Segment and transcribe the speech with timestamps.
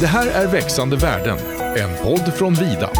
[0.00, 1.38] Det här är Växande världen,
[1.76, 2.90] en podd från Vida.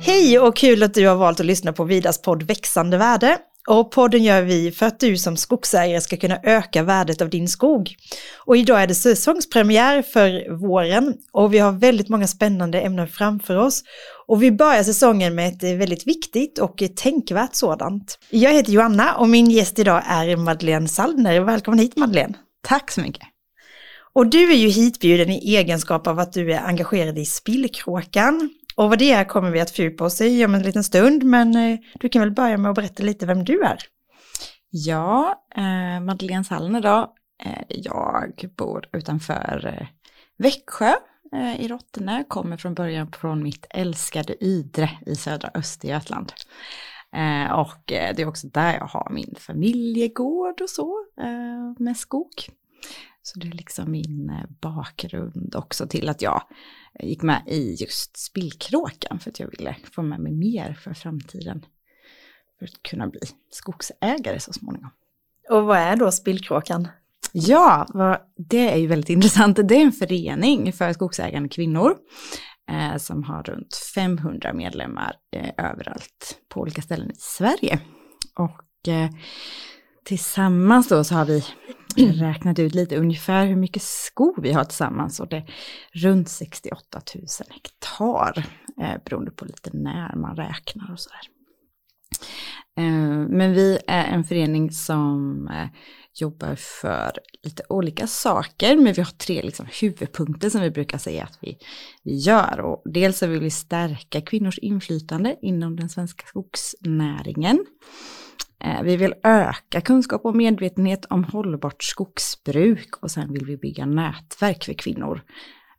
[0.00, 3.38] Hej och kul att du har valt att lyssna på Vidas podd Växande värde.
[3.68, 7.48] Och podden gör vi för att du som skogsägare ska kunna öka värdet av din
[7.48, 7.94] skog.
[8.46, 13.56] Och idag är det säsongspremiär för våren och vi har väldigt många spännande ämnen framför
[13.56, 13.82] oss.
[14.26, 18.18] Och vi börjar säsongen med ett väldigt viktigt och tänkvärt sådant.
[18.30, 21.40] Jag heter Joanna och min gäst idag är Madeleine Saldner.
[21.40, 22.34] Välkommen hit Madeleine.
[22.62, 23.28] Tack så mycket.
[24.12, 28.50] Och du är ju hitbjuden i egenskap av att du är engagerad i Spillkråkan.
[28.74, 31.56] Och vad det är kommer vi att fördjupa oss i om en liten stund, men
[31.56, 33.78] eh, du kan väl börja med att berätta lite vem du är.
[34.70, 37.14] Ja, eh, Madeleine Sallner då.
[37.44, 39.86] Eh, jag bor utanför eh,
[40.36, 40.92] Växjö
[41.32, 46.32] eh, i Rottene, kommer från början från mitt älskade Ydre i södra Östergötland.
[47.16, 51.96] Eh, och eh, det är också där jag har min familjegård och så, eh, med
[51.96, 52.30] skog.
[53.26, 56.42] Så det är liksom min bakgrund också till att jag
[57.02, 61.66] gick med i just spillkråkan för att jag ville få med mig mer för framtiden.
[62.58, 64.90] För att kunna bli skogsägare så småningom.
[65.50, 66.88] Och vad är då spillkråkan?
[67.32, 67.86] Ja,
[68.36, 69.56] det är ju väldigt intressant.
[69.68, 71.96] Det är en förening för skogsägande kvinnor
[72.70, 77.80] eh, som har runt 500 medlemmar eh, överallt på olika ställen i Sverige.
[78.34, 79.10] Och eh,
[80.04, 81.44] tillsammans då så har vi
[81.96, 85.54] räknat ut lite ungefär hur mycket skog vi har tillsammans och det är
[85.92, 88.46] runt 68 000 hektar
[88.80, 91.20] eh, beroende på lite när man räknar och sådär.
[92.76, 95.68] Eh, men vi är en förening som eh,
[96.14, 101.24] jobbar för lite olika saker, men vi har tre liksom, huvudpunkter som vi brukar säga
[101.24, 101.58] att vi,
[102.02, 102.60] vi gör.
[102.60, 107.66] Och dels så vill vi stärka kvinnors inflytande inom den svenska skogsnäringen.
[108.60, 113.86] Eh, vi vill öka kunskap och medvetenhet om hållbart skogsbruk och sen vill vi bygga
[113.86, 115.22] nätverk för kvinnor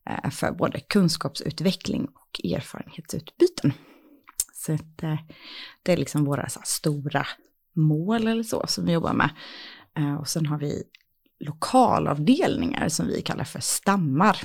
[0.09, 3.73] eh, för både kunskapsutveckling och erfarenhetsutbyten.
[4.53, 5.19] Så att, eh,
[5.83, 7.27] det är liksom våra så stora
[7.75, 9.29] mål eller så som vi jobbar med.
[10.19, 10.83] Och sen har vi
[11.39, 14.37] lokalavdelningar som vi kallar för stammar.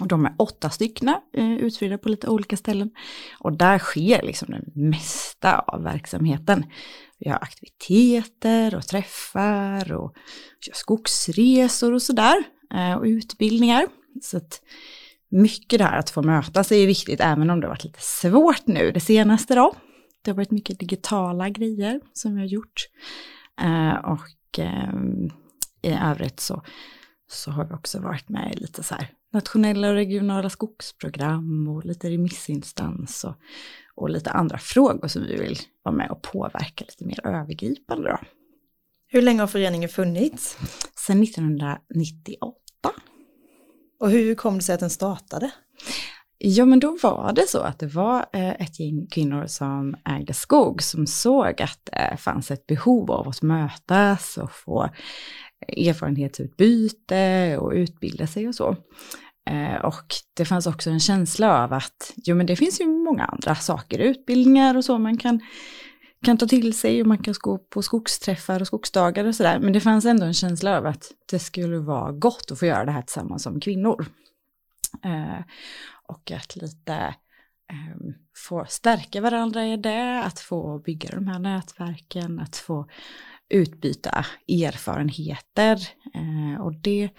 [0.00, 2.90] Och de är åtta stycken eh, utspridda på lite olika ställen.
[3.38, 6.66] Och där sker liksom det mesta av verksamheten.
[7.18, 10.14] Vi har aktiviteter och träffar och
[10.72, 12.44] skogsresor och sådär.
[12.74, 13.86] Eh, och utbildningar.
[14.22, 14.60] Så att
[15.28, 18.90] mycket där att få mötas är viktigt, även om det har varit lite svårt nu
[18.90, 19.74] det senaste då.
[20.22, 22.88] Det har varit mycket digitala grejer som vi har gjort.
[23.60, 25.30] Eh, och ehm,
[25.82, 26.62] i övrigt så,
[27.30, 31.84] så har vi också varit med i lite så här nationella och regionala skogsprogram och
[31.84, 33.34] lite remissinstans och
[33.94, 38.10] och lite andra frågor som vi vill vara med och påverka lite mer övergripande.
[38.10, 38.18] Då.
[39.06, 40.58] Hur länge har föreningen funnits?
[40.96, 42.54] Sedan 1998.
[44.00, 45.50] Och hur kom det sig att den startade?
[46.38, 50.34] Ja men då var det så att det var eh, ett gäng kvinnor som ägde
[50.34, 54.90] skog som såg att det fanns ett behov av att mötas och få
[55.68, 58.76] erfarenhetsutbyte och utbilda sig och så.
[59.50, 63.24] Eh, och det fanns också en känsla av att jo, men det finns ju många
[63.24, 65.40] andra saker, utbildningar och så man kan,
[66.24, 69.58] kan ta till sig och man kan gå på skogsträffar och skogsdagar och sådär.
[69.58, 72.84] Men det fanns ändå en känsla av att det skulle vara gott att få göra
[72.84, 74.06] det här tillsammans som kvinnor.
[75.04, 75.44] Eh,
[76.06, 76.94] och att lite
[77.72, 78.14] ehm,
[78.48, 82.88] få stärka varandra i det, att få bygga de här nätverken, att få
[83.50, 85.88] utbyta erfarenheter.
[86.14, 87.10] Eh, och det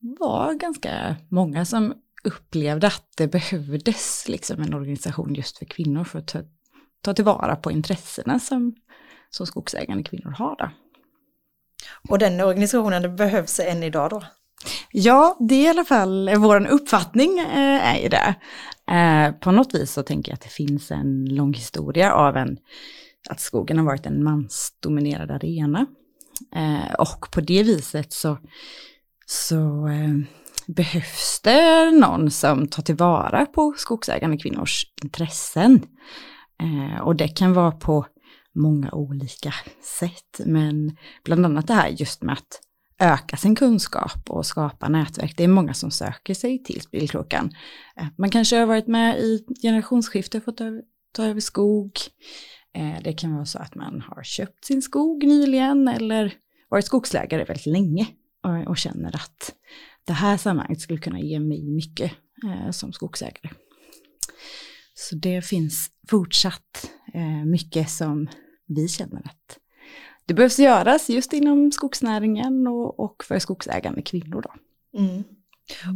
[0.00, 6.18] var ganska många som upplevde att det behövdes liksom en organisation just för kvinnor för
[6.18, 6.42] att ta,
[7.02, 8.74] ta tillvara på intressena som,
[9.30, 10.56] som skogsägande kvinnor har.
[10.56, 10.70] Då.
[12.08, 14.22] Och den organisationen behövs än idag då?
[14.90, 18.34] Ja, det är i alla fall vår uppfattning eh, är ju det.
[18.94, 22.58] Eh, på något vis så tänker jag att det finns en lång historia av en,
[23.30, 25.86] att skogen har varit en mansdominerad arena.
[26.56, 28.38] Eh, och på det viset så
[29.26, 30.14] så eh,
[30.66, 35.82] behövs det någon som tar tillvara på skogsägande kvinnors intressen.
[36.62, 38.06] Eh, och det kan vara på
[38.54, 39.54] många olika
[40.00, 42.60] sätt, men bland annat det här just med att
[42.98, 45.34] öka sin kunskap och skapa nätverk.
[45.36, 47.50] Det är många som söker sig till spillkråkan.
[47.96, 50.60] Eh, man kanske har varit med i generationsskifte, fått
[51.12, 51.92] ta över skog.
[52.74, 56.34] Eh, det kan vara så att man har köpt sin skog nyligen eller
[56.68, 58.06] varit skogsägare väldigt länge
[58.66, 59.54] och, känner att
[60.04, 62.12] det här sammanhanget skulle kunna ge mig mycket
[62.44, 63.50] eh, som skogsägare.
[64.94, 68.28] Så det finns fortsatt eh, mycket som
[68.66, 69.58] vi känner att
[70.26, 74.42] det behövs göras just inom skogsnäringen och, och för skogsägande kvinnor.
[74.42, 74.54] Då.
[75.00, 75.24] Mm.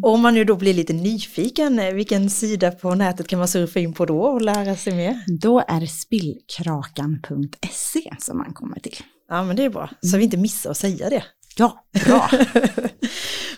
[0.02, 3.48] Och om man nu då blir lite nyfiken, eh, vilken sida på nätet kan man
[3.48, 5.24] surfa in på då och lära sig mer?
[5.40, 8.96] Då är det spillkrakan.se som man kommer till.
[9.28, 11.24] Ja men det är bra, så vi inte missar att säga det.
[11.56, 12.30] Ja, bra.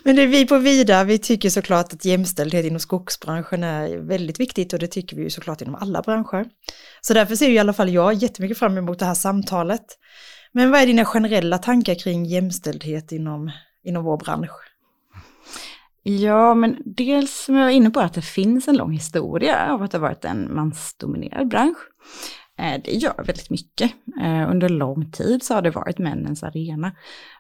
[0.03, 4.41] men det är vi på Vida, vi tycker såklart att jämställdhet inom skogsbranschen är väldigt
[4.41, 6.47] viktigt och det tycker vi ju såklart inom alla branscher.
[7.01, 9.85] Så därför ser ju i alla fall jag jättemycket fram emot det här samtalet.
[10.53, 13.51] Men vad är dina generella tankar kring jämställdhet inom,
[13.85, 14.70] inom vår bransch?
[16.03, 19.83] Ja, men dels som jag var inne på att det finns en lång historia av
[19.83, 21.79] att det har varit en mansdominerad bransch.
[22.59, 23.93] Eh, det gör väldigt mycket.
[24.21, 26.93] Eh, under lång tid så har det varit männens arena.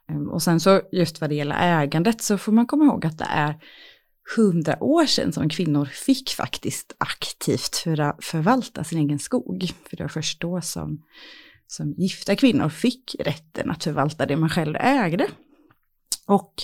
[0.08, 3.18] Ehm, och sen så just vad det gäller ägandet så får man komma ihåg att
[3.18, 3.54] det är
[4.36, 9.70] hundra år sedan som kvinnor fick faktiskt aktivt för förvalta sin egen skog.
[9.90, 11.02] För det var först då som,
[11.66, 15.26] som gifta kvinnor fick rätten att förvalta det man själv ägde.
[16.26, 16.54] Och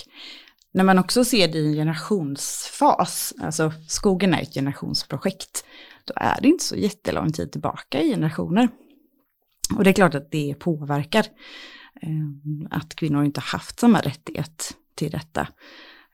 [0.77, 5.65] när man också ser det i en generationsfas, alltså skogen är ett generationsprojekt,
[6.05, 8.69] då är det inte så jättelång tid tillbaka i generationer.
[9.75, 11.25] Och det är klart att det påverkar
[12.01, 15.47] eh, att kvinnor inte haft samma rättighet till detta.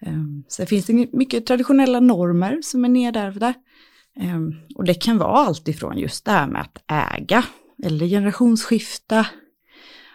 [0.02, 3.54] Eh, så finns det mycket traditionella normer som är nedärvda.
[4.20, 4.42] Eh,
[4.76, 7.44] och det kan vara allt ifrån just det här med att äga
[7.84, 9.26] eller generationsskifta.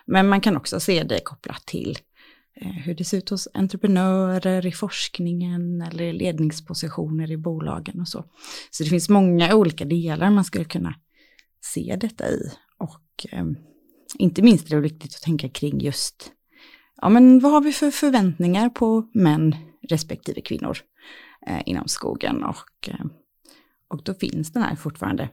[0.06, 1.98] Men man kan också se det kopplat till
[2.60, 8.08] Eh, hur det ser ut hos entreprenörer i forskningen eller i ledningspositioner i bolagen och
[8.08, 8.24] så.
[8.70, 10.94] Så det finns många olika delar man skulle kunna
[11.60, 12.52] se detta i.
[12.78, 13.44] Och eh,
[14.18, 16.32] inte minst är det viktigt att tänka kring just,
[17.00, 19.56] ja men vad har vi för förväntningar på män
[19.88, 20.78] respektive kvinnor
[21.46, 23.06] eh, inom skogen och, eh,
[23.88, 25.30] och då finns den här fortfarande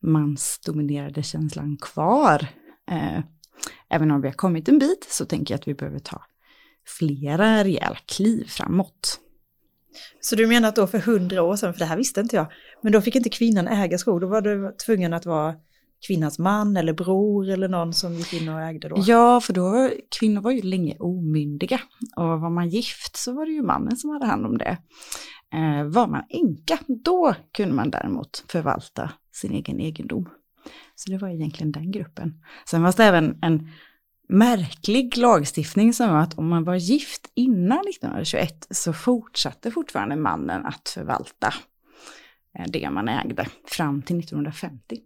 [0.00, 2.46] mansdominerade känslan kvar.
[2.90, 3.20] Eh,
[3.88, 6.24] även om vi har kommit en bit så tänker jag att vi behöver ta
[6.86, 9.20] flera rejäla kliv framåt.
[10.20, 12.46] Så du menar att då för hundra år sedan, för det här visste inte jag,
[12.82, 15.54] men då fick inte kvinnan äga skog, då var du tvungen att vara
[16.06, 18.96] kvinnans man eller bror eller någon som gick in och ägde då?
[19.06, 21.80] Ja, för då kvinnor var ju länge omyndiga
[22.16, 24.78] och var man gift så var det ju mannen som hade hand om det.
[25.54, 30.28] Eh, var man änka, då kunde man däremot förvalta sin egen egendom.
[30.94, 32.34] Så det var egentligen den gruppen.
[32.70, 33.68] Sen var det även en
[34.28, 40.66] märklig lagstiftning som var att om man var gift innan 1921 så fortsatte fortfarande mannen
[40.66, 41.54] att förvalta
[42.58, 45.00] eh, det man ägde fram till 1950.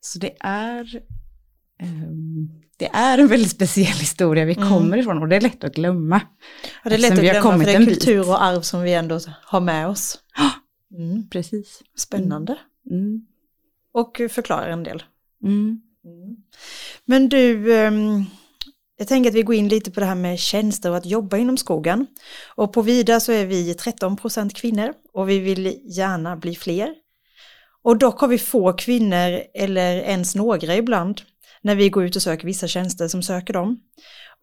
[0.00, 1.02] Så det är,
[1.82, 4.68] um, det är en väldigt speciell historia vi mm.
[4.68, 6.20] kommer ifrån och det är lätt att glömma.
[6.84, 9.20] Ja, det är lätt att glömma för det är kultur och arv som vi ändå
[9.44, 10.18] har med oss.
[10.98, 11.28] Mm.
[11.28, 11.82] Precis.
[11.96, 12.58] Spännande.
[12.90, 13.26] Mm.
[13.92, 15.02] Och förklarar en del.
[15.42, 15.82] Mm.
[16.08, 16.36] Mm.
[17.04, 18.24] Men du, ehm,
[18.96, 21.36] jag tänker att vi går in lite på det här med tjänster och att jobba
[21.36, 22.06] inom skogen.
[22.54, 26.94] Och på Vida så är vi 13 procent kvinnor och vi vill gärna bli fler.
[27.82, 31.20] Och dock har vi få kvinnor eller ens några ibland
[31.62, 33.80] när vi går ut och söker vissa tjänster som söker dem.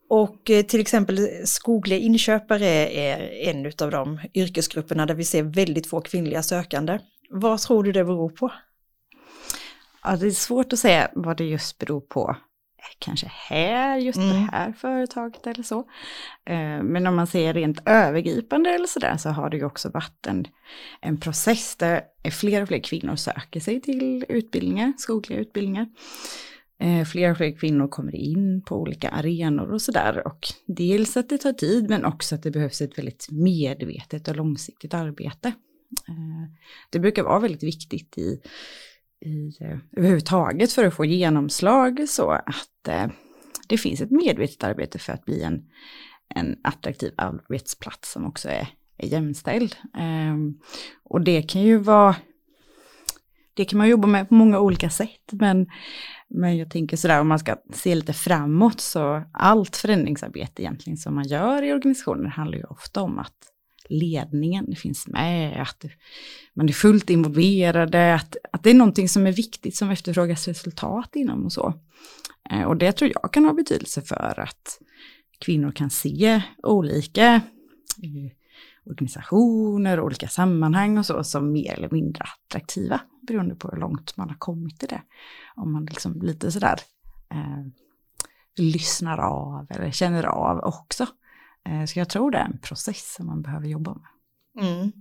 [0.09, 5.87] Och eh, till exempel skogliga inköpare är en av de yrkesgrupperna där vi ser väldigt
[5.87, 6.99] få kvinnliga sökande.
[7.29, 8.51] Vad tror du det beror på?
[10.05, 12.35] Ja, det är svårt att säga vad det just beror på.
[12.99, 14.29] Kanske här, just mm.
[14.29, 15.79] det här företaget eller så.
[16.45, 20.27] Eh, men om man ser rent övergripande eller sådär så har det ju också varit
[20.27, 20.47] en,
[21.01, 25.87] en process där fler och fler kvinnor söker sig till utbildningar, skogliga utbildningar.
[26.79, 30.27] Eh, fler och fler kvinnor kommer in på olika arenor och sådär.
[30.27, 34.35] Och dels att det tar tid men också att det behövs ett väldigt medvetet och
[34.35, 35.47] långsiktigt arbete.
[36.07, 36.51] Eh,
[36.89, 38.41] det brukar vara väldigt viktigt i
[39.21, 43.07] i, eh, överhuvudtaget för att få genomslag så att eh,
[43.67, 45.63] det finns ett medvetet arbete för att bli en,
[46.35, 48.67] en attraktiv arbetsplats som också är,
[48.97, 49.75] är jämställd.
[49.97, 50.35] Eh,
[51.03, 52.15] och det kan ju vara,
[53.53, 55.67] det kan man jobba med på många olika sätt, men,
[56.27, 61.15] men jag tänker sådär om man ska se lite framåt så allt förändringsarbete egentligen som
[61.15, 63.54] man gör i organisationer handlar ju ofta om att
[63.89, 65.85] ledningen finns med, att
[66.53, 71.15] man är fullt involverade, att, att det är någonting som är viktigt som efterfrågas resultat
[71.15, 71.73] inom och så.
[72.51, 74.79] Eh, och det tror jag kan ha betydelse för att
[75.39, 77.35] kvinnor kan se olika
[78.03, 78.31] eh,
[78.85, 84.29] organisationer, olika sammanhang och så som mer eller mindre attraktiva beroende på hur långt man
[84.29, 85.01] har kommit i det.
[85.55, 86.79] Om man liksom lite sådär
[87.31, 87.65] eh,
[88.57, 91.07] lyssnar av eller känner av också.
[91.69, 94.65] Eh, så jag tror det är en process som man behöver jobba med.
[94.65, 94.91] Mm.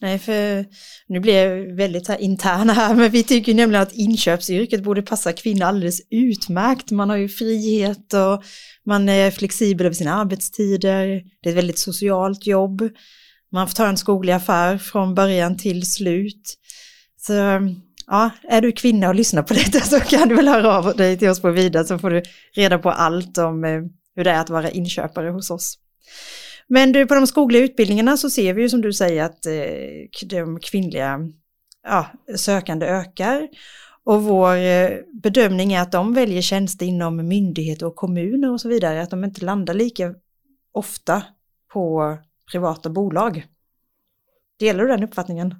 [0.00, 0.66] Nej, för
[1.06, 5.32] nu blir jag väldigt här interna här, men vi tycker nämligen att inköpsyrket borde passa
[5.32, 6.90] kvinnor alldeles utmärkt.
[6.90, 8.44] Man har ju frihet och
[8.86, 11.06] man är flexibel över sina arbetstider.
[11.42, 12.90] Det är ett väldigt socialt jobb.
[13.52, 16.54] Man får ta en skoglig affär från början till slut.
[17.16, 17.32] Så
[18.06, 21.18] ja, är du kvinna och lyssnar på detta så kan du väl höra av dig
[21.18, 22.22] till oss på Vida så får du
[22.54, 23.82] reda på allt om eh,
[24.14, 25.78] hur det är att vara inköpare hos oss.
[26.68, 30.28] Men du, på de skogliga utbildningarna så ser vi ju som du säger att eh,
[30.28, 31.20] de kvinnliga
[31.82, 32.06] ja,
[32.36, 33.48] sökande ökar.
[34.04, 34.90] Och vår eh,
[35.22, 39.24] bedömning är att de väljer tjänster inom myndigheter och kommuner och så vidare, att de
[39.24, 40.14] inte landar lika
[40.72, 41.22] ofta
[41.72, 42.16] på
[42.52, 43.46] privata bolag.
[44.58, 45.54] Delar du den uppfattningen?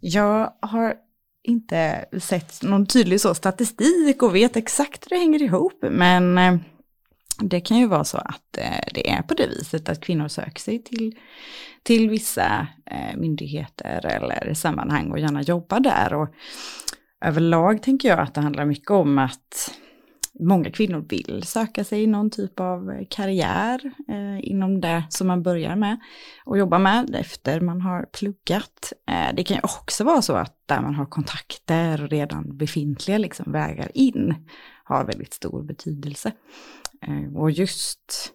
[0.00, 0.94] Jag har
[1.42, 6.54] inte sett någon tydlig så statistik och vet exakt hur det hänger ihop, men eh,
[7.38, 10.60] det kan ju vara så att eh, det är på det viset att kvinnor söker
[10.60, 11.18] sig till,
[11.82, 16.14] till vissa eh, myndigheter eller sammanhang och gärna jobbar där.
[16.14, 16.28] Och
[17.24, 19.70] överlag tänker jag att det handlar mycket om att
[20.40, 25.76] många kvinnor vill söka sig någon typ av karriär eh, inom det som man börjar
[25.76, 26.00] med
[26.44, 28.92] och jobbar med efter man har pluggat.
[29.10, 33.18] Eh, det kan ju också vara så att där man har kontakter och redan befintliga
[33.18, 34.34] liksom, vägar in
[34.84, 36.32] har väldigt stor betydelse.
[37.08, 38.32] Eh, och just,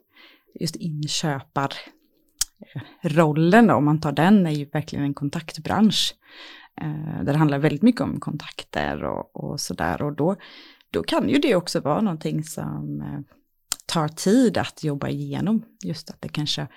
[0.60, 6.16] just inköparrollen, eh, om man tar den, är ju verkligen en kontaktbransch.
[6.82, 10.02] Eh, där det handlar väldigt mycket om kontakter och, och sådär.
[10.02, 10.36] Och då,
[10.92, 13.04] då kan ju det också vara någonting som
[13.86, 15.66] tar tid att jobba igenom.
[15.84, 16.68] Just att det kanske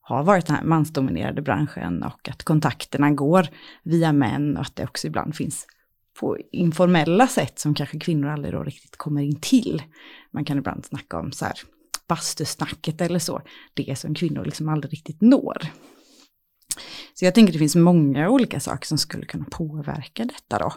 [0.00, 3.48] har varit den här mansdominerade branschen och att kontakterna går
[3.82, 5.66] via män och att det också ibland finns
[6.20, 9.82] på informella sätt som kanske kvinnor aldrig då riktigt kommer in till.
[10.30, 11.54] Man kan ibland snacka om så här
[12.08, 13.42] bastusnacket eller så,
[13.74, 15.66] det som kvinnor liksom aldrig riktigt når.
[17.14, 20.72] Så jag tänker det finns många olika saker som skulle kunna påverka detta då.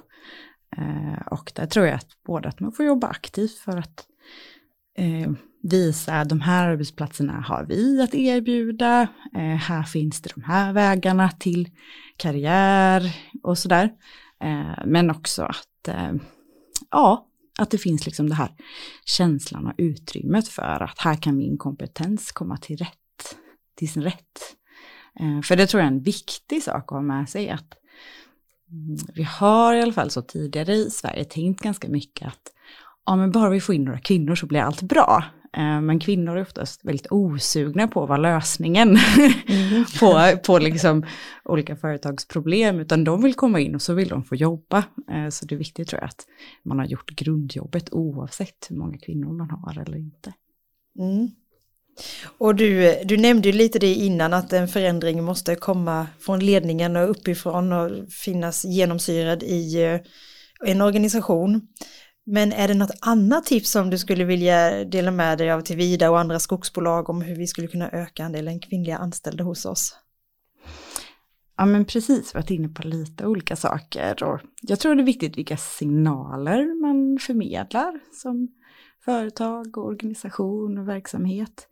[0.77, 4.05] Eh, och där tror jag att både att man får jobba aktivt för att
[4.97, 5.31] eh,
[5.63, 10.73] visa att de här arbetsplatserna har vi att erbjuda, eh, här finns det de här
[10.73, 11.69] vägarna till
[12.17, 13.89] karriär och sådär.
[14.43, 16.13] Eh, men också att, eh,
[16.91, 17.27] ja,
[17.59, 18.49] att det finns liksom det här
[19.05, 23.37] känslan och utrymmet för att här kan min kompetens komma till rätt,
[23.75, 24.55] till sin rätt.
[25.19, 27.73] Eh, för det tror jag är en viktig sak att ha med sig att
[28.71, 32.51] mm, vi har i alla fall så tidigare i Sverige tänkt ganska mycket att
[33.05, 35.23] ja men bara vi får in några kvinnor så blir allt bra.
[35.57, 38.97] Eh, men kvinnor är oftast väldigt osugna på att vara lösningen
[39.47, 39.85] mm.
[39.99, 41.05] på, på liksom
[41.43, 44.83] olika företagsproblem, utan de vill komma in och så vill de få jobba.
[45.11, 46.25] Eh, så det är viktigt tror jag att
[46.63, 50.33] man har gjort grundjobbet oavsett hur många kvinnor man har eller inte.
[50.99, 51.29] Mm.
[52.37, 56.95] Och du, du nämnde ju lite det innan att en förändring måste komma från ledningen
[56.95, 59.99] och uppifrån och finnas genomsyrad i eh,
[60.65, 61.67] en organisation.
[62.25, 65.77] Men är det något annat tips som du skulle vilja dela med dig av till
[65.77, 69.97] Vida och andra skogsbolag om hur vi skulle kunna öka andelen kvinnliga anställda hos oss?
[71.57, 75.37] Ja men precis, varit inne på lite olika saker och jag tror det är viktigt
[75.37, 78.47] vilka signaler man förmedlar som
[79.05, 81.67] företag och organisation och verksamhet.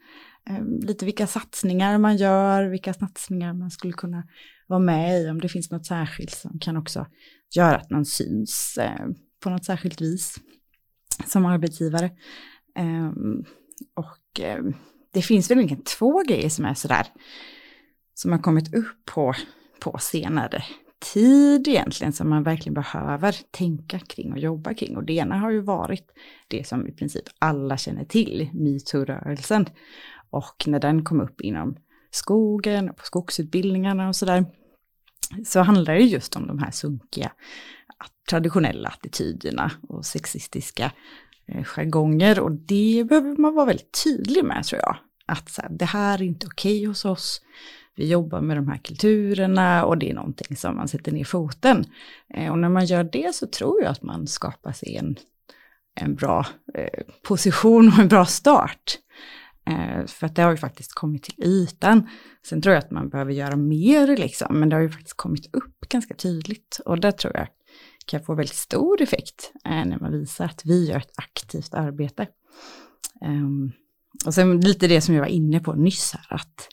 [0.45, 4.23] Ehm, lite vilka satsningar man gör, vilka satsningar man skulle kunna
[4.67, 7.05] vara med i, om det finns något särskilt som kan också
[7.55, 10.35] göra att man syns ehm, på något särskilt vis
[11.25, 12.11] som arbetsgivare.
[12.75, 13.45] Ehm,
[13.93, 14.73] och ehm,
[15.13, 17.07] det finns väl egentligen två grejer som är sådär,
[18.13, 19.33] som har kommit upp på,
[19.79, 20.63] på senare
[21.13, 24.97] tid egentligen, som man verkligen behöver tänka kring och jobba kring.
[24.97, 26.11] Och det ena har ju varit
[26.47, 29.65] det som i princip alla känner till, metoo-rörelsen.
[30.29, 31.75] Och när den kom upp inom
[32.11, 34.45] skogen och på skogsutbildningarna och sådär,
[35.45, 37.31] så handlar det just om de här sunkiga
[38.29, 40.91] traditionella attityderna och sexistiska
[41.47, 42.39] eh, jargonger.
[42.39, 44.97] Och det behöver man vara väldigt tydlig med tror jag.
[45.25, 47.41] Att så här, det här är inte okej okay hos oss.
[47.95, 51.85] Vi jobbar med de här kulturerna och det är någonting som man sätter ner foten.
[52.33, 55.15] Eh, och när man gör det så tror jag att man skapar sig en,
[55.95, 58.97] en bra eh, position och en bra start.
[59.67, 62.09] Eh, för att det har ju faktiskt kommit till ytan.
[62.45, 65.55] Sen tror jag att man behöver göra mer liksom, men det har ju faktiskt kommit
[65.55, 66.79] upp ganska tydligt.
[66.85, 67.47] Och där tror jag
[68.05, 72.27] kan få väldigt stor effekt eh, när man visar att vi gör ett aktivt arbete.
[73.25, 73.71] Um,
[74.25, 76.67] och sen lite det som jag var inne på nyss här, att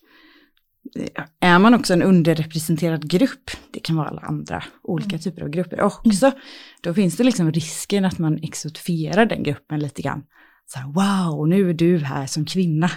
[0.97, 5.20] eh, är man också en underrepresenterad grupp, det kan vara alla andra olika mm.
[5.20, 6.38] typer av grupper också, mm.
[6.82, 10.23] då finns det liksom risken att man exotifierar den gruppen lite grann.
[10.66, 12.90] så här, wow, nu är du här som kvinna.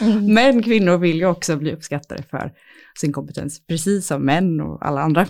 [0.00, 0.34] Mm.
[0.34, 2.52] Men kvinnor vill ju också bli uppskattade för
[3.00, 5.26] sin kompetens, precis som män och alla andra.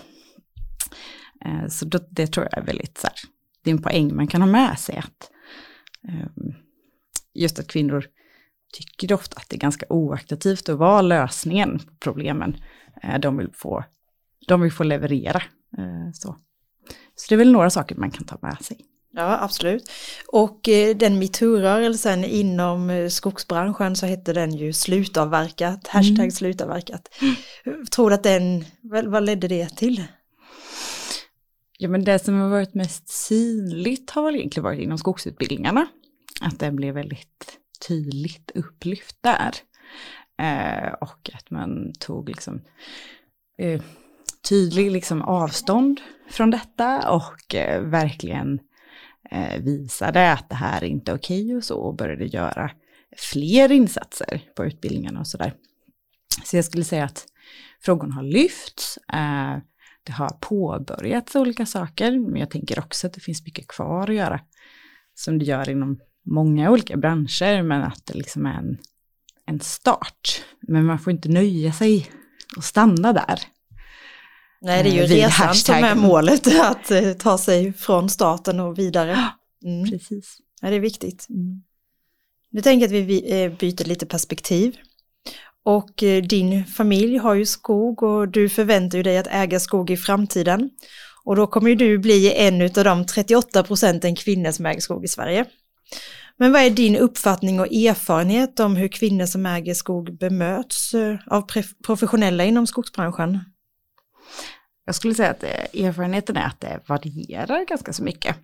[1.45, 3.15] Eh, så det, tror jag är väldigt så här,
[3.63, 5.31] det är en poäng man kan ha med sig att
[6.07, 6.53] ehm,
[7.33, 8.05] just att kvinnor
[8.73, 12.57] tycker ofta att det är ganska oattraktivt att vara lösningen på problemen.
[13.03, 13.83] Eh, de vill få,
[14.47, 15.43] de vill få leverera.
[15.77, 16.35] Eh, så.
[17.15, 18.77] så det är väl några saker man kan ta med sig.
[19.17, 19.91] Ja, absolut.
[20.27, 20.59] Och
[20.95, 26.31] den metoo-rörelsen inom skogsbranschen så hette den ju slutavverkat, hashtag mm.
[26.31, 27.09] slutavverkat.
[27.95, 30.03] Tror du att den, vad ledde det till?
[31.77, 35.87] Ja men det som har varit mest synligt har väl egentligen varit inom skogsutbildningarna.
[36.41, 39.51] Att det blev väldigt tydligt upplyft där.
[40.41, 42.61] Eh, och att man tog liksom
[43.57, 43.81] eh,
[44.49, 48.59] tydlig liksom avstånd från detta och eh, verkligen
[49.31, 52.71] eh, visade att det här är inte okej okay och så och började göra
[53.17, 55.53] fler insatser på utbildningarna och sådär.
[56.43, 57.25] Så jag skulle säga att
[57.81, 59.57] frågorna har lyfts, eh,
[60.05, 64.15] det har påbörjats olika saker, men jag tänker också att det finns mycket kvar att
[64.15, 64.39] göra
[65.15, 68.77] som det gör inom många olika branscher, men att det liksom är en,
[69.45, 70.43] en start.
[70.61, 72.11] Men man får inte nöja sig
[72.57, 73.39] och stanna där.
[74.61, 75.75] Nej, det är ju eh, resan hashtag.
[75.75, 79.29] som är målet, att eh, ta sig från starten och vidare.
[79.63, 79.89] Mm.
[79.89, 80.37] Precis.
[80.61, 81.29] Ja, det är viktigt.
[81.29, 81.63] Mm.
[82.49, 84.77] Nu tänker jag att vi eh, byter lite perspektiv.
[85.65, 89.89] Och eh, din familj har ju skog och du förväntar ju dig att äga skog
[89.89, 90.69] i framtiden.
[91.23, 95.05] Och då kommer ju du bli en av de 38 procenten kvinnor som äger skog
[95.05, 95.45] i Sverige.
[96.37, 101.17] Men vad är din uppfattning och erfarenhet om hur kvinnor som äger skog bemöts eh,
[101.27, 101.47] av
[101.85, 103.39] professionella inom skogsbranschen?
[104.85, 108.35] Jag skulle säga att eh, erfarenheten är att det varierar ganska så mycket.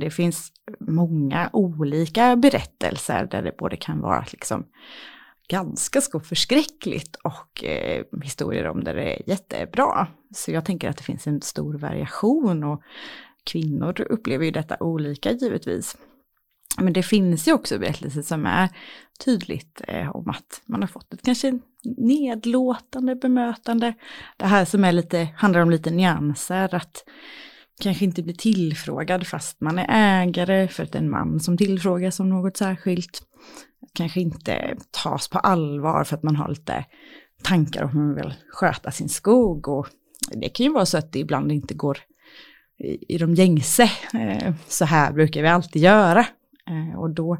[0.00, 4.64] Det finns många olika berättelser där det både kan vara liksom
[5.50, 10.06] ganska så förskräckligt och eh, historier om där det är jättebra.
[10.34, 12.82] Så jag tänker att det finns en stor variation och
[13.44, 15.96] kvinnor upplever ju detta olika givetvis.
[16.78, 18.68] Men det finns ju också berättelser som är
[19.24, 21.58] tydligt eh, om att man har fått ett kanske
[21.96, 23.94] nedlåtande bemötande.
[24.36, 27.04] Det här som är lite, handlar om lite nyanser, att
[27.80, 29.86] kanske inte bli tillfrågad fast man är
[30.22, 33.22] ägare för att det är en man som tillfrågas om något särskilt.
[33.92, 36.84] Kanske inte tas på allvar för att man har lite
[37.42, 39.68] tankar om hur man vill sköta sin skog.
[39.68, 39.86] Och
[40.34, 41.98] det kan ju vara så att det ibland inte går
[42.78, 43.90] i, i de gängse.
[44.14, 46.26] Eh, så här brukar vi alltid göra.
[46.66, 47.34] Eh, och då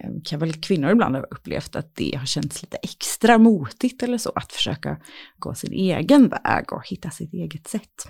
[0.00, 4.18] eh, kan väl kvinnor ibland ha upplevt att det har känts lite extra motigt eller
[4.18, 4.96] så, att försöka
[5.38, 8.08] gå sin egen väg och hitta sitt eget sätt.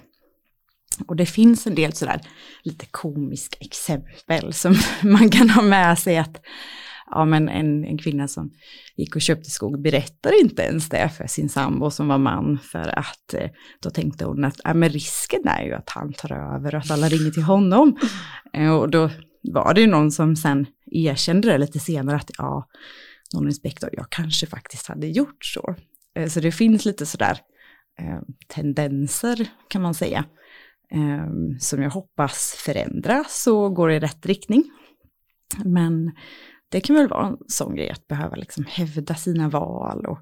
[1.07, 2.21] Och det finns en del sådär
[2.63, 6.41] lite komiska exempel som man kan ha med sig att
[7.11, 8.51] ja, men en, en kvinna som
[8.97, 12.99] gick och köpte skog berättar inte ens det för sin sambo som var man för
[12.99, 13.51] att eh,
[13.83, 16.91] då tänkte hon att ja, men risken är ju att han tar över och att
[16.91, 17.99] alla ringer till honom.
[18.53, 19.11] Eh, och då
[19.53, 22.69] var det ju någon som sen erkände det lite senare att ja,
[23.35, 25.75] någon inspektor, jag kanske faktiskt hade gjort så.
[26.17, 27.39] Eh, så det finns lite sådär
[28.01, 30.25] eh, tendenser kan man säga,
[30.91, 31.29] eh,
[31.61, 34.65] som jag hoppas förändras och går i rätt riktning.
[35.65, 36.13] Men
[36.69, 40.19] det kan väl vara en sån grej att behöva liksom hävda sina val och,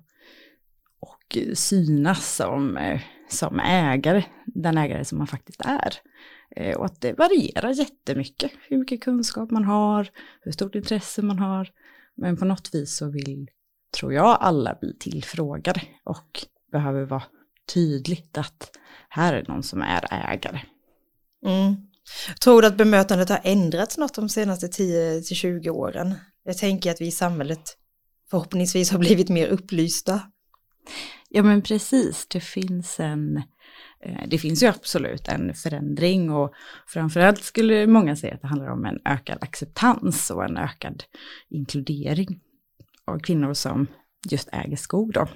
[1.00, 5.94] och synas som, eh, som ägare, den ägare som man faktiskt är.
[6.56, 10.08] Eh, och att det varierar jättemycket hur mycket kunskap man har,
[10.40, 11.70] hur stort intresse man har.
[12.14, 13.50] Men på något vis så vill,
[13.98, 17.22] tror jag, alla bli tillfrågade och behöver vara
[17.74, 18.70] tydligt att
[19.08, 20.60] här är någon som är ägare.
[21.46, 21.76] Mm.
[22.40, 26.14] Tror du att bemötandet har ändrats något de senaste 10-20 åren?
[26.46, 27.76] Jag tänker att vi i samhället
[28.30, 30.20] förhoppningsvis har blivit mer upplysta.
[31.28, 33.36] Ja men precis, det finns en
[34.00, 36.52] eh, det finns ju absolut en förändring och
[36.86, 41.04] framförallt skulle många säga att det handlar om en ökad acceptans och en ökad
[41.50, 42.40] inkludering
[43.04, 43.86] av kvinnor som
[44.30, 45.28] just äger skog då.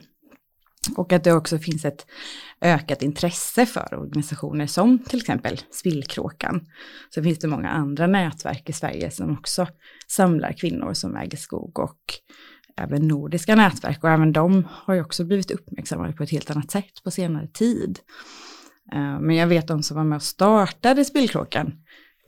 [0.96, 2.06] Och att det också finns ett
[2.60, 6.66] ökat intresse för organisationer som till exempel Spillkråkan.
[7.14, 9.66] Så finns det många andra nätverk i Sverige som också
[10.08, 12.00] samlar kvinnor som äger skog och
[12.76, 16.70] även nordiska nätverk och även de har ju också blivit uppmärksammade på ett helt annat
[16.70, 17.98] sätt på senare tid.
[18.92, 21.72] Eh, men jag vet de som var med och startade Spillkråkan,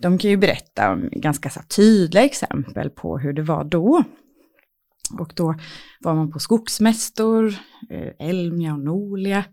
[0.03, 4.05] de kan ju berätta om ganska tydliga exempel på hur det var då.
[5.19, 5.55] Och då
[6.01, 7.55] var man på skogsmästor,
[7.91, 9.45] eh, Elmia och Nolia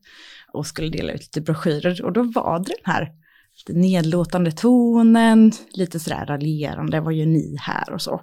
[0.53, 3.11] och skulle dela ut lite broschyrer och då var det den här
[3.59, 8.21] lite nedlåtande tonen, lite sådär raljerande, vad gör ni här och så.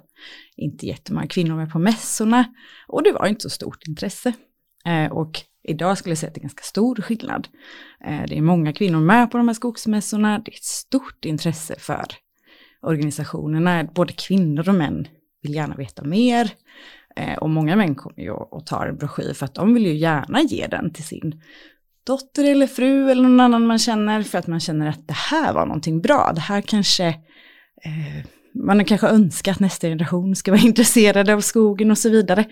[0.55, 2.45] Inte jättemånga kvinnor med på mässorna
[2.87, 4.33] och det var inte så stort intresse.
[4.85, 7.47] Eh, och idag skulle jag säga att det är ganska stor skillnad.
[8.05, 11.75] Eh, det är många kvinnor med på de här skogsmässorna, det är ett stort intresse
[11.79, 12.05] för
[12.81, 15.07] organisationerna, både kvinnor och män
[15.41, 16.51] vill gärna veta mer.
[17.17, 19.93] Eh, och många män kommer ju och tar en broschyr för att de vill ju
[19.93, 21.41] gärna ge den till sin
[22.03, 25.53] dotter eller fru eller någon annan man känner för att man känner att det här
[25.53, 26.31] var någonting bra.
[26.35, 27.07] Det här kanske,
[27.83, 32.09] eh, man har kanske önskat att nästa generation ska vara intresserade av skogen och så
[32.09, 32.45] vidare.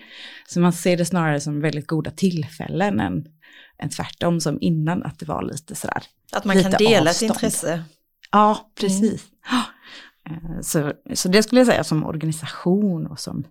[0.48, 3.24] Så man ser det snarare som väldigt goda tillfällen än,
[3.78, 6.02] än tvärtom som innan att det var lite sådär.
[6.32, 7.30] Att man kan dela avstånd.
[7.30, 7.84] ett intresse.
[8.32, 9.24] Ja, precis.
[9.50, 9.62] Mm.
[10.62, 13.46] Så, så det skulle jag säga som organisation och som eh,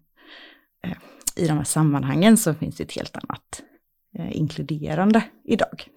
[1.35, 3.61] i de här sammanhangen så finns det ett helt annat
[4.17, 5.87] eh, inkluderande idag.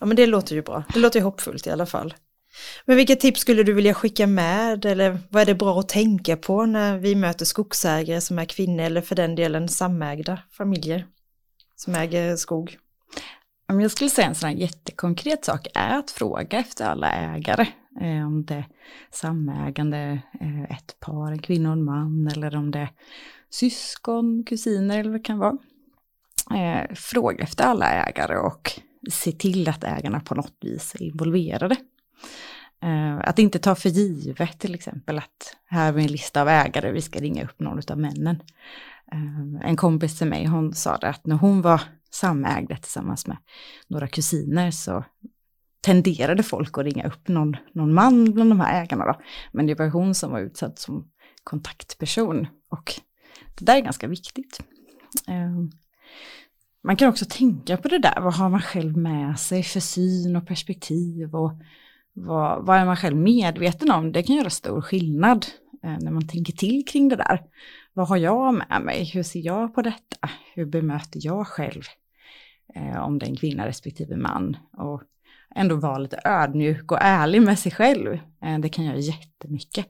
[0.00, 2.14] Ja men det låter ju bra, det låter ju hoppfullt i alla fall.
[2.84, 6.36] Men vilka tips skulle du vilja skicka med eller vad är det bra att tänka
[6.36, 11.06] på när vi möter skogsägare som är kvinnor eller för den delen samägda familjer
[11.76, 12.78] som äger skog?
[13.68, 17.66] Om jag skulle säga en sån här jättekonkret sak är att fråga efter alla ägare.
[18.00, 18.66] Eh, om det är
[19.10, 22.90] samägande, eh, ett par, en kvinna och en man eller om det är
[23.50, 25.56] syskon, kusiner eller vad det kan vara.
[26.54, 31.76] Eh, fråga efter alla ägare och se till att ägarna på något vis är involverade.
[32.82, 36.92] Eh, att inte ta för givet till exempel att här är en lista av ägare,
[36.92, 38.42] vi ska ringa upp någon av männen.
[39.12, 43.36] Eh, en kompis till mig, hon sa det att när hon var samägde tillsammans med
[43.88, 45.04] några kusiner så
[45.80, 49.20] tenderade folk att ringa upp någon, någon man bland de här ägarna då.
[49.52, 51.10] Men det var hon som var utsatt som
[51.44, 53.00] kontaktperson och
[53.58, 54.60] det där är ganska viktigt.
[55.26, 55.70] Ehm,
[56.82, 60.36] man kan också tänka på det där, vad har man själv med sig för syn
[60.36, 61.52] och perspektiv och
[62.12, 64.12] vad, vad är man själv medveten om?
[64.12, 65.46] Det kan göra stor skillnad
[65.82, 67.42] eh, när man tänker till kring det där.
[67.92, 69.04] Vad har jag med mig?
[69.04, 70.30] Hur ser jag på detta?
[70.54, 71.82] Hur bemöter jag själv?
[72.74, 74.56] Eh, om det är en kvinna respektive man.
[74.72, 75.02] Och
[75.54, 78.18] ändå vara lite ödmjuk och ärlig med sig själv.
[78.44, 79.86] Eh, det kan göra jättemycket.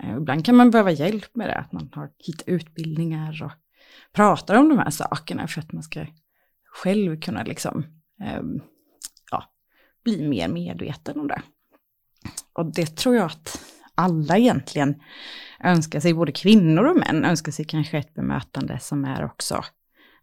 [0.00, 3.52] Eh, ibland kan man behöva hjälp med det, att man har hittat utbildningar och
[4.12, 6.06] pratar om de här sakerna för att man ska
[6.64, 7.86] själv kunna liksom,
[8.20, 8.60] ehm,
[9.30, 9.44] ja,
[10.04, 11.42] bli mer medveten om det.
[12.52, 15.02] Och det tror jag att alla egentligen
[15.60, 19.64] önskar sig, både kvinnor och män önskar sig kanske ett bemötande som är också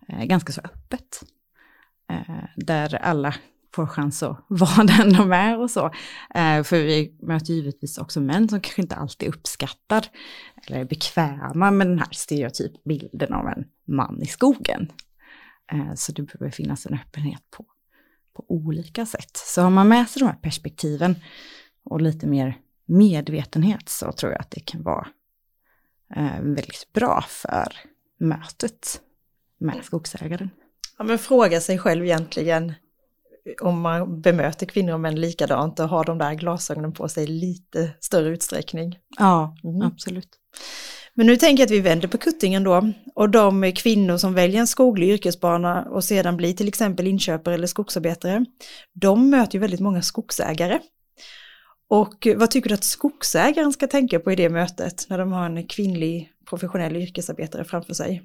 [0.07, 1.23] eh, ganska så öppet.
[2.09, 3.35] Eh, där alla
[3.75, 5.85] får chans att vara den de är och så.
[6.35, 10.05] Eh, för vi möter givetvis också män som kanske inte alltid uppskattar
[10.67, 14.91] eller är bekväma med den här stereotypbilden av en man i skogen.
[15.71, 17.65] Eh, så det behöver finnas en öppenhet på,
[18.33, 19.37] på olika sätt.
[19.37, 21.15] Så har man med sig de här perspektiven
[21.83, 25.07] och lite mer medvetenhet så tror jag att det kan vara
[26.15, 27.73] eh, väldigt bra för
[28.17, 29.01] mötet
[29.57, 30.49] med skogsägaren.
[30.97, 32.73] Ja, men fråga sig själv egentligen
[33.61, 37.91] om man bemöter kvinnor och män likadant och har de där glasögonen på sig lite
[37.99, 38.97] större utsträckning.
[39.19, 39.81] Ja, mm.
[39.81, 40.29] absolut.
[41.13, 44.59] Men nu tänker jag att vi vänder på kuttingen då och de kvinnor som väljer
[44.59, 48.45] en skoglig yrkesbana och sedan blir till exempel inköpare eller skogsarbetare,
[48.93, 50.79] de möter ju väldigt många skogsägare.
[51.89, 55.45] Och vad tycker du att skogsägaren ska tänka på i det mötet när de har
[55.45, 58.23] en kvinnlig professionell yrkesarbetare framför sig?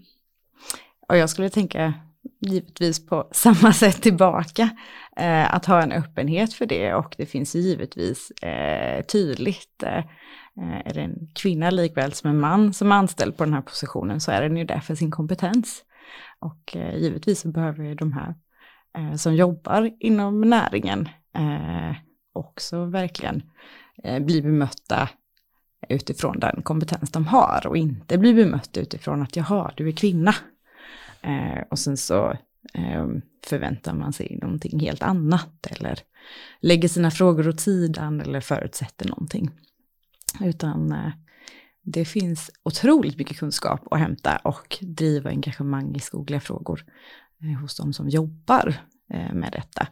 [1.08, 1.94] Och jag skulle tänka
[2.40, 4.70] givetvis på samma sätt tillbaka.
[5.16, 10.86] Eh, att ha en öppenhet för det och det finns givetvis eh, tydligt, eh, eh
[10.86, 14.20] är det en kvinna likväl som en man som är anställd på den här positionen
[14.20, 15.82] så är den ju där för sin kompetens.
[16.38, 18.34] Och eh, givetvis så behöver ju de här
[18.98, 21.96] eh, som jobbar inom näringen eh,
[22.32, 23.42] också verkligen
[24.04, 25.08] eh, bli bemötta
[25.88, 30.34] utifrån den kompetens de har och inte bli bemött utifrån att jaha, du är kvinna.
[31.22, 32.30] Eh, och sen så
[32.74, 33.06] eh,
[33.46, 35.98] förväntar man sig någonting helt annat eller
[36.60, 39.50] lägger sina frågor åt sidan eller förutsätter någonting.
[40.40, 41.12] Utan eh,
[41.82, 46.84] det finns otroligt mycket kunskap att hämta och driva engagemang i skogliga frågor
[47.42, 48.74] eh, hos de som jobbar
[49.10, 49.88] eh, med detta.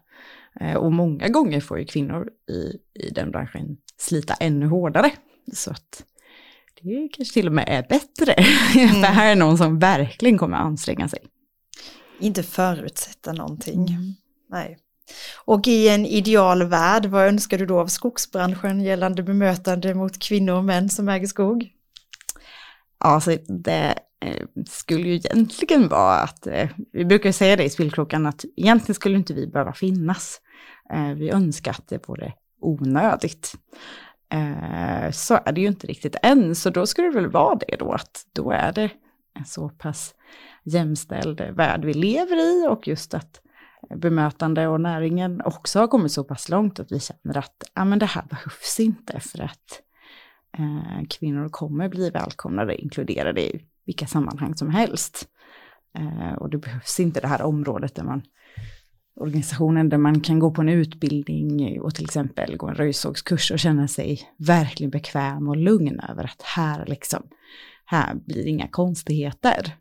[0.60, 5.12] Eh, och många gånger får ju kvinnor i, i den branschen slita ännu hårdare.
[5.52, 6.04] Så att
[6.82, 8.34] det kanske till och med är bättre.
[8.76, 9.00] Mm.
[9.00, 11.18] det här är någon som verkligen kommer anstränga sig.
[12.20, 13.86] Inte förutsätta någonting.
[13.86, 14.14] Mm.
[14.50, 14.78] Nej.
[15.44, 20.54] Och i en ideal värld, vad önskar du då av skogsbranschen gällande bemötande mot kvinnor
[20.54, 21.70] och män som äger skog?
[23.00, 27.70] Ja, så det eh, skulle ju egentligen vara att, eh, vi brukar säga det i
[27.70, 30.40] spillkrokan, att egentligen skulle inte vi behöva finnas.
[30.92, 33.54] Eh, vi önskar att det vore onödigt.
[34.34, 37.76] Eh, så är det ju inte riktigt än, så då skulle det väl vara det
[37.78, 38.90] då, att då är det
[39.34, 40.14] en så pass
[40.64, 43.40] jämställd värld vi lever i och just att
[43.96, 47.98] bemötande och näringen också har kommit så pass långt att vi känner att ja, men
[47.98, 49.82] det här behövs inte för att
[50.58, 55.28] eh, kvinnor kommer bli välkomnade, inkluderade i vilka sammanhang som helst.
[55.98, 58.22] Eh, och det behövs inte det här området där man
[59.16, 63.58] organisationen där man kan gå på en utbildning och till exempel gå en röjsågskurs och
[63.58, 67.22] känna sig verkligen bekväm och lugn över att här liksom,
[67.84, 69.76] här blir inga konstigheter.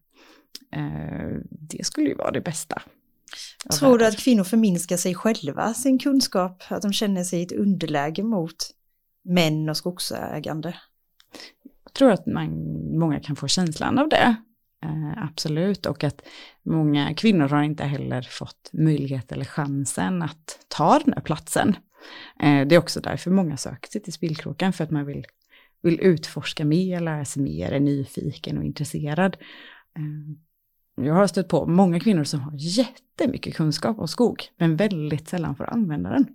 [0.72, 2.82] Eh, det skulle ju vara det bästa.
[3.80, 7.52] Tror du att kvinnor förminskar sig själva, sin kunskap, att de känner sig i ett
[7.52, 8.56] underläge mot
[9.24, 10.76] män och skogsägande?
[11.84, 12.50] Jag tror att man,
[13.00, 14.36] många kan få känslan av det.
[14.84, 16.22] Eh, absolut, och att
[16.64, 21.76] många kvinnor har inte heller fått möjlighet eller chansen att ta den här platsen.
[22.40, 25.26] Eh, det är också därför många söker sig till Spillkråkan, för att man vill,
[25.82, 29.38] vill utforska mer, lära sig mer, är nyfiken och intresserad.
[29.98, 35.28] Eh, jag har stött på många kvinnor som har jättemycket kunskap om skog, men väldigt
[35.28, 36.28] sällan får använda den.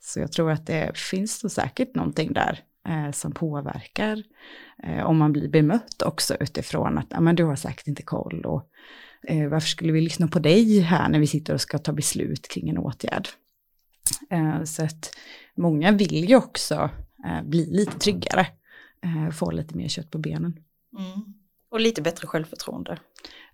[0.00, 4.22] Så jag tror att det finns så säkert någonting där eh, som påverkar
[4.82, 8.44] eh, om man blir bemött också utifrån att ah, men du har säkert inte koll
[8.44, 8.70] och
[9.28, 12.48] eh, varför skulle vi lyssna på dig här när vi sitter och ska ta beslut
[12.48, 13.28] kring en åtgärd.
[14.30, 15.10] Eh, så att
[15.54, 16.90] många vill ju också
[17.26, 18.46] eh, bli lite tryggare,
[19.02, 20.60] eh, få lite mer kött på benen.
[20.98, 21.34] Mm.
[21.70, 22.98] Och lite bättre självförtroende.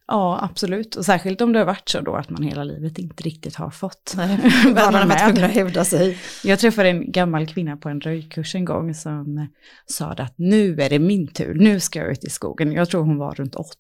[0.09, 0.97] Ja, absolut.
[0.97, 3.71] Och särskilt om det har varit så då att man hela livet inte riktigt har
[3.71, 4.39] fått Nej,
[4.75, 6.19] man varit tvungen att hävda sig.
[6.45, 9.49] Jag träffade en gammal kvinna på en röjkurs en gång som
[9.87, 12.73] sa att nu är det min tur, nu ska jag ut i skogen.
[12.73, 13.77] Jag tror hon var runt 80.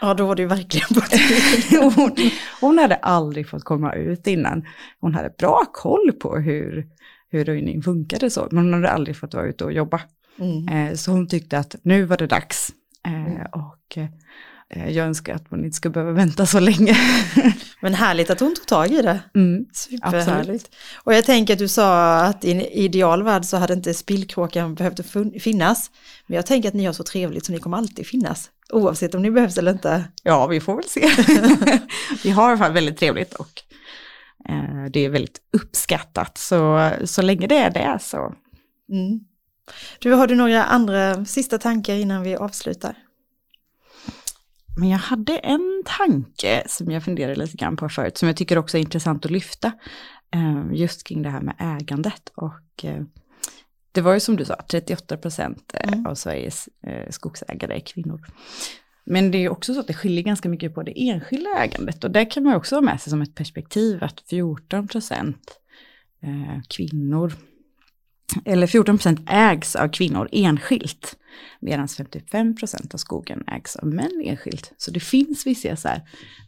[0.00, 1.00] Ja, då var det ju verkligen på
[2.00, 2.16] hon,
[2.60, 4.66] hon hade aldrig fått komma ut innan.
[5.00, 6.86] Hon hade bra koll på hur,
[7.30, 10.00] hur röjning funkade så, men hon hade aldrig fått vara ute och jobba.
[10.38, 10.68] Mm.
[10.68, 12.72] Eh, så hon tyckte att nu var det dags.
[13.06, 13.46] Eh, mm.
[13.52, 13.98] Och
[14.72, 16.96] Eh, jag önskar att man inte ska behöva vänta så länge.
[17.80, 19.20] Men härligt att hon tog tag i det.
[19.34, 20.74] Mm, Superhärligt.
[21.04, 24.74] Och jag tänker att du sa att i en ideal värld så hade inte spillkråkan
[24.74, 25.00] behövt
[25.42, 25.90] finnas.
[26.26, 28.50] Men jag tänker att ni har så trevligt så ni kommer alltid finnas.
[28.72, 30.04] Oavsett om ni behövs eller inte.
[30.22, 31.08] Ja, vi får väl se.
[32.24, 33.62] vi har i alla fall väldigt trevligt och
[34.48, 36.38] eh, det är väldigt uppskattat.
[36.38, 38.34] Så, så länge det är det så.
[38.92, 39.20] Mm.
[39.98, 42.96] Du, har du några andra sista tankar innan vi avslutar?
[44.76, 48.58] Men jag hade en tanke som jag funderade lite grann på förut, som jag tycker
[48.58, 49.72] också är intressant att lyfta,
[50.34, 52.32] eh, just kring det här med ägandet.
[52.34, 53.02] Och eh,
[53.92, 56.06] det var ju som du sa, 38 procent eh, mm.
[56.06, 56.68] av Sveriges
[57.10, 58.26] skogsägare är kvinnor.
[59.04, 62.04] Men det är också så att det skiljer ganska mycket på det enskilda ägandet.
[62.04, 65.58] Och där kan man också ha med sig som ett perspektiv att 14 procent
[66.68, 67.32] kvinnor
[68.44, 71.16] eller 14 procent ägs av kvinnor enskilt,
[71.60, 74.72] medan 55 procent av skogen ägs av män enskilt.
[74.76, 75.88] Så det finns vissa så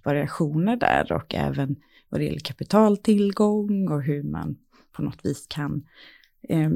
[0.04, 1.76] variationer där och även
[2.08, 4.56] vad det gäller kapitaltillgång och hur man
[4.92, 5.82] på något vis kan
[6.48, 6.70] eh,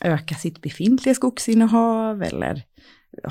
[0.00, 2.62] öka sitt befintliga skogsinnehav eller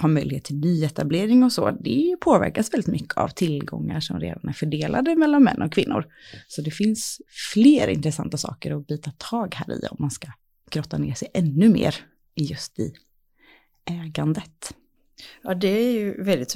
[0.02, 4.54] ha möjlighet till nyetablering och så, det påverkas väldigt mycket av tillgångar som redan är
[4.54, 6.06] fördelade mellan män och kvinnor.
[6.48, 7.22] Så det finns
[7.54, 10.28] fler intressanta saker att bita tag här i om man ska
[10.72, 11.96] grotta ner sig ännu mer
[12.36, 12.94] i just i
[13.86, 14.76] ägandet.
[15.42, 16.56] Ja, det är ju väldigt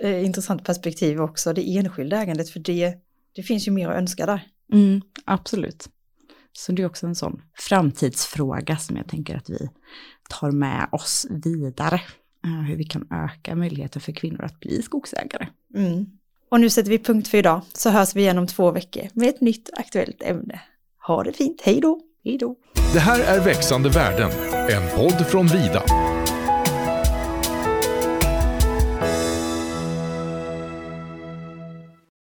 [0.00, 2.94] eh, intressant perspektiv också, det enskilda ägandet, för det,
[3.34, 4.46] det finns ju mer att önska där.
[4.72, 5.88] Mm, absolut.
[6.52, 9.70] Så det är också en sån framtidsfråga som jag tänker att vi
[10.28, 12.00] tar med oss vidare.
[12.44, 15.48] Eh, hur vi kan öka möjligheten för kvinnor att bli skogsägare.
[15.74, 16.06] Mm.
[16.50, 19.28] Och nu sätter vi punkt för idag, så hörs vi igen om två veckor med
[19.28, 20.60] ett nytt aktuellt ämne.
[21.06, 22.07] Ha det fint, hej då!
[22.24, 22.54] Hej då!
[22.92, 24.30] Det här är Växande värden,
[24.70, 25.82] en podd från Vida.